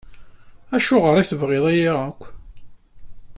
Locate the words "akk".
2.09-2.21